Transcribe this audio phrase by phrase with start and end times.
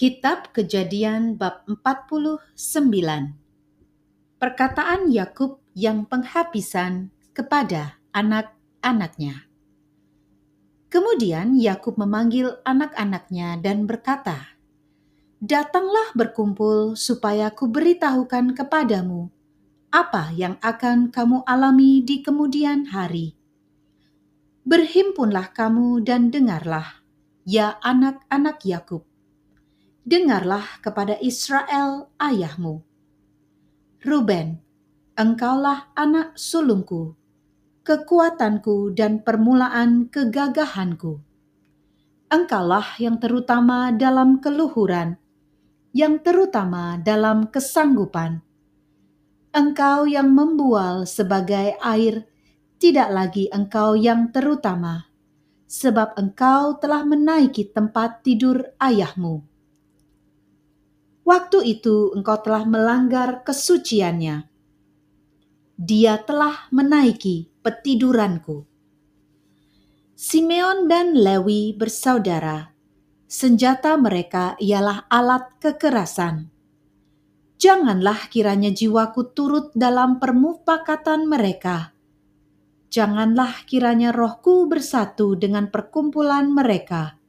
[0.00, 2.56] Kitab Kejadian bab 49
[4.40, 9.44] Perkataan Yakub yang penghabisan kepada anak-anaknya.
[10.88, 14.56] Kemudian Yakub memanggil anak-anaknya dan berkata,
[15.36, 19.28] Datanglah berkumpul supaya kuberitahukan kepadamu
[19.92, 23.36] apa yang akan kamu alami di kemudian hari.
[24.64, 27.04] Berhimpunlah kamu dan dengarlah,
[27.44, 29.09] ya anak-anak Yakub
[30.04, 32.80] dengarlah kepada Israel ayahmu.
[34.00, 34.56] Ruben,
[35.12, 37.12] engkaulah anak sulungku,
[37.84, 41.20] kekuatanku dan permulaan kegagahanku.
[42.32, 45.20] Engkaulah yang terutama dalam keluhuran,
[45.92, 48.40] yang terutama dalam kesanggupan.
[49.50, 52.24] Engkau yang membual sebagai air,
[52.78, 55.10] tidak lagi engkau yang terutama,
[55.66, 59.49] sebab engkau telah menaiki tempat tidur ayahmu
[61.30, 64.50] Waktu itu engkau telah melanggar kesuciannya.
[65.78, 68.66] Dia telah menaiki petiduranku.
[70.18, 72.74] Simeon dan Lewi bersaudara.
[73.30, 76.50] Senjata mereka ialah alat kekerasan.
[77.62, 81.94] Janganlah kiranya jiwaku turut dalam permufakatan mereka.
[82.90, 87.19] Janganlah kiranya rohku bersatu dengan perkumpulan mereka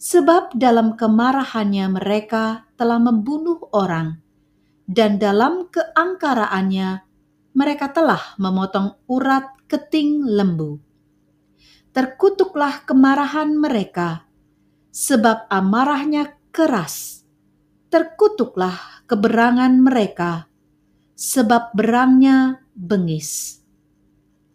[0.00, 4.16] sebab dalam kemarahannya mereka telah membunuh orang,
[4.88, 7.04] dan dalam keangkaraannya
[7.52, 10.80] mereka telah memotong urat keting lembu.
[11.92, 14.24] Terkutuklah kemarahan mereka,
[14.88, 17.28] sebab amarahnya keras.
[17.92, 20.48] Terkutuklah keberangan mereka,
[21.12, 23.60] sebab berangnya bengis.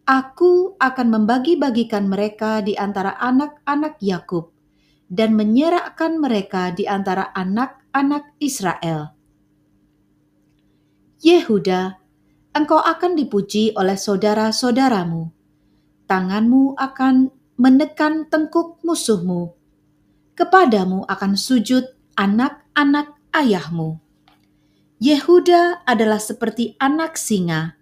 [0.10, 4.55] Aku akan membagi-bagikan mereka di antara anak-anak Yakub
[5.10, 9.14] dan menyerahkan mereka di antara anak-anak Israel.
[11.22, 11.98] Yehuda,
[12.54, 15.34] engkau akan dipuji oleh saudara-saudaramu.
[16.06, 19.58] Tanganmu akan menekan tengkuk musuhmu.
[20.38, 23.98] Kepadamu akan sujud anak-anak ayahmu.
[25.02, 27.74] Yehuda adalah seperti anak singa.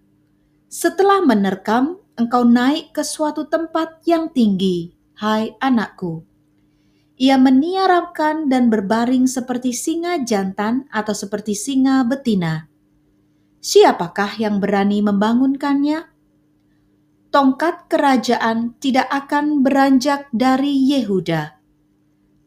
[0.72, 6.33] Setelah menerkam, engkau naik ke suatu tempat yang tinggi, hai anakku
[7.14, 12.66] ia meniarapkan dan berbaring seperti singa jantan atau seperti singa betina.
[13.64, 16.10] Siapakah yang berani membangunkannya?
[17.34, 21.58] Tongkat kerajaan tidak akan beranjak dari Yehuda,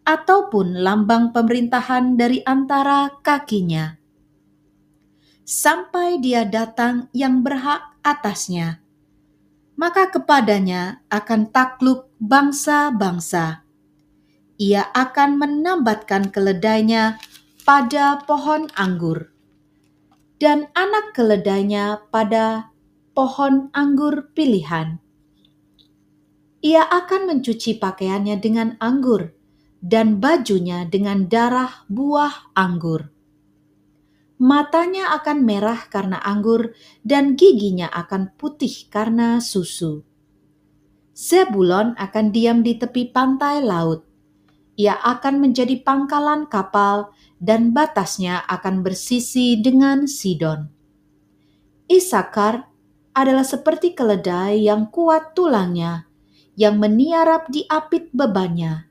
[0.06, 3.98] ataupun lambang pemerintahan dari antara kakinya,
[5.42, 8.78] sampai dia datang yang berhak atasnya.
[9.74, 13.65] Maka kepadanya akan takluk bangsa-bangsa
[14.56, 17.20] ia akan menambatkan keledainya
[17.68, 19.28] pada pohon anggur,
[20.40, 22.72] dan anak keledainya pada
[23.12, 24.96] pohon anggur pilihan.
[26.64, 29.36] Ia akan mencuci pakaiannya dengan anggur,
[29.84, 33.12] dan bajunya dengan darah buah anggur.
[34.40, 36.72] Matanya akan merah karena anggur,
[37.04, 40.00] dan giginya akan putih karena susu.
[41.16, 44.05] Zebulon akan diam di tepi pantai laut
[44.76, 47.10] ia akan menjadi pangkalan kapal
[47.40, 50.68] dan batasnya akan bersisi dengan Sidon.
[51.88, 52.68] Isakar
[53.16, 56.04] adalah seperti keledai yang kuat tulangnya,
[56.60, 58.84] yang meniarap di apit bebannya.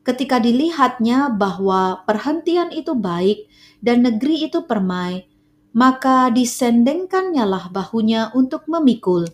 [0.00, 3.44] Ketika dilihatnya bahwa perhentian itu baik
[3.84, 5.28] dan negeri itu permai,
[5.76, 9.28] maka disendengkannya lah bahunya untuk memikul,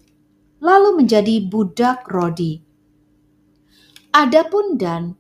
[0.59, 2.67] lalu menjadi budak Rodi.
[4.11, 5.15] Adapun Dan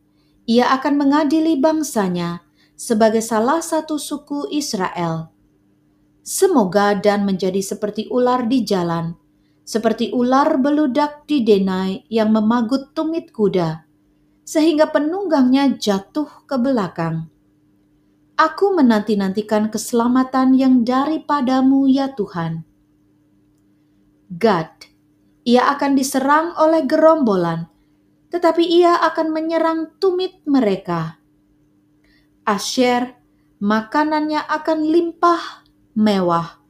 [0.46, 2.46] ia akan mengadili bangsanya
[2.78, 5.34] sebagai salah satu suku Israel.
[6.22, 9.14] Semoga dan menjadi seperti ular di jalan,
[9.66, 13.86] seperti ular beludak di denai yang memagut tumit kuda,
[14.46, 17.26] sehingga penunggangnya jatuh ke belakang.
[18.36, 22.62] Aku menanti-nantikan keselamatan yang daripadamu ya Tuhan.
[24.34, 24.90] Gad,
[25.46, 27.70] ia akan diserang oleh gerombolan,
[28.36, 31.16] tetapi ia akan menyerang tumit mereka.
[32.44, 33.16] Asher,
[33.64, 35.64] makanannya akan limpah
[35.96, 36.60] mewah,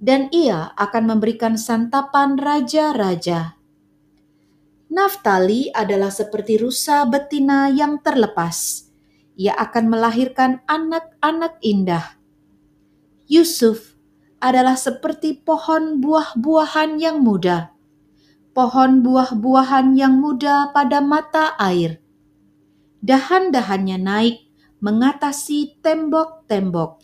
[0.00, 3.60] dan ia akan memberikan santapan raja-raja.
[4.88, 8.88] Naftali adalah seperti rusa betina yang terlepas.
[9.36, 12.16] Ia akan melahirkan anak-anak indah.
[13.28, 14.00] Yusuf
[14.40, 17.71] adalah seperti pohon buah-buahan yang muda
[18.52, 22.00] pohon buah-buahan yang muda pada mata air.
[23.00, 24.36] Dahan-dahannya naik,
[24.78, 27.00] mengatasi tembok-tembok.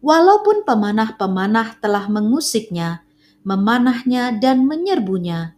[0.00, 3.04] Walaupun pemanah-pemanah telah mengusiknya,
[3.44, 5.54] memanahnya, dan menyerbunya,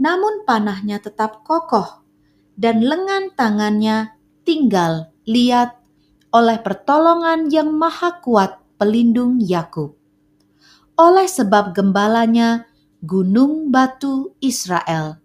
[0.00, 2.02] namun panahnya tetap kokoh,
[2.56, 5.76] dan lengan tangannya tinggal lihat
[6.30, 9.98] oleh pertolongan yang maha kuat pelindung Yakub.
[10.94, 12.69] Oleh sebab gembalanya
[13.00, 15.16] gunung batu Israel.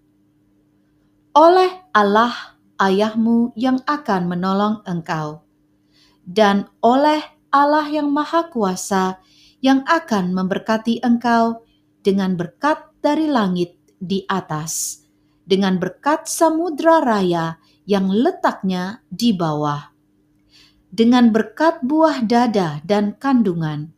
[1.36, 5.44] Oleh Allah ayahmu yang akan menolong engkau.
[6.24, 7.20] Dan oleh
[7.52, 9.20] Allah yang maha kuasa
[9.60, 11.68] yang akan memberkati engkau
[12.00, 15.04] dengan berkat dari langit di atas,
[15.44, 19.92] dengan berkat samudra raya yang letaknya di bawah,
[20.88, 23.92] dengan berkat buah dada dan kandungan.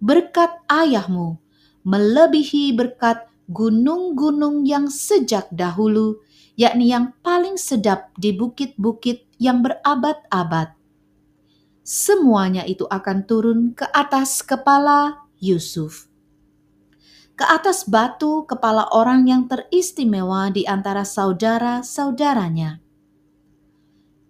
[0.00, 1.47] Berkat ayahmu
[1.88, 6.20] melebihi berkat gunung-gunung yang sejak dahulu,
[6.52, 10.76] yakni yang paling sedap di bukit-bukit yang berabad-abad.
[11.80, 16.08] Semuanya itu akan turun ke atas kepala Yusuf
[17.38, 22.82] ke atas batu kepala orang yang teristimewa di antara saudara-saudaranya.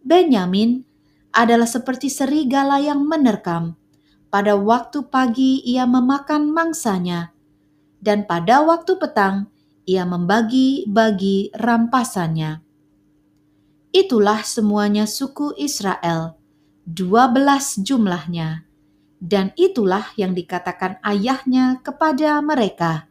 [0.04, 0.84] Benyamin
[1.32, 3.80] adalah seperti serigala yang menerkam.
[4.28, 7.32] Pada waktu pagi ia memakan mangsanya,
[7.98, 9.50] dan pada waktu petang
[9.88, 12.60] ia membagi-bagi rampasannya.
[13.90, 16.36] Itulah semuanya suku Israel,
[16.84, 18.68] dua belas jumlahnya
[19.18, 23.10] dan itulah yang dikatakan ayahnya kepada mereka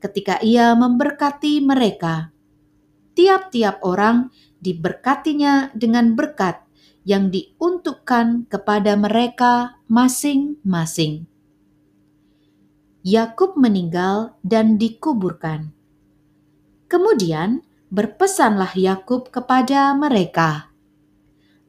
[0.00, 2.28] ketika ia memberkati mereka.
[3.16, 4.28] Tiap-tiap orang
[4.60, 6.60] diberkatinya dengan berkat
[7.08, 11.24] yang diuntukkan kepada mereka masing-masing.
[13.04, 15.76] Yakub meninggal dan dikuburkan.
[16.88, 17.60] Kemudian
[17.92, 20.74] berpesanlah Yakub kepada mereka,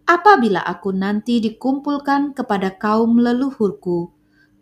[0.06, 4.14] Apabila aku nanti dikumpulkan kepada kaum leluhurku,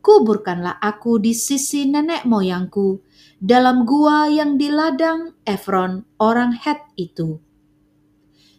[0.01, 3.03] kuburkanlah aku di sisi nenek moyangku
[3.43, 7.43] dalam gua yang di ladang Efron orang Het itu.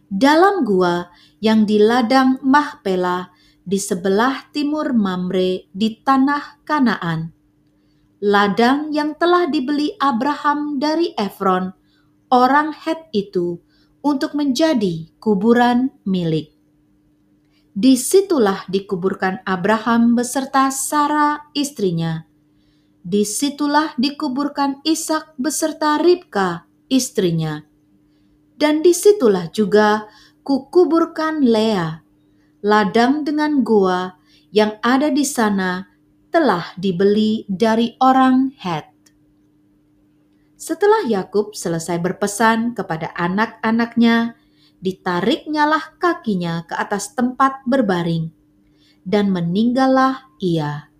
[0.07, 1.09] Dalam gua
[1.41, 3.33] yang di ladang Mahpela
[3.65, 7.34] di sebelah timur Mamre di tanah Kanaan.
[8.23, 11.75] Ladang yang telah dibeli Abraham dari Efron,
[12.31, 13.59] orang Het itu,
[14.05, 16.53] untuk menjadi kuburan milik.
[17.75, 22.23] Di situlah dikuburkan Abraham beserta Sarah istrinya.
[23.03, 27.67] Di situlah dikuburkan Ishak beserta Ribka istrinya.
[28.55, 30.07] Dan di situlah juga
[30.47, 31.99] kukuburkan Lea.
[32.63, 34.15] Ladang dengan gua
[34.55, 35.94] yang ada di sana
[36.35, 38.91] telah dibeli dari orang Het.
[40.59, 44.35] Setelah Yakub selesai berpesan kepada anak-anaknya,
[44.83, 48.35] ditariknyalah kakinya ke atas tempat berbaring,
[49.07, 50.91] dan meninggallah ia.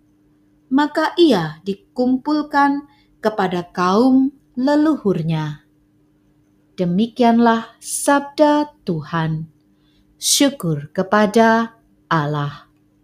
[0.71, 2.87] Maka ia dikumpulkan
[3.19, 5.67] kepada kaum leluhurnya.
[6.79, 9.51] Demikianlah sabda Tuhan.
[10.15, 11.75] Syukur kepada
[12.07, 12.64] Allah.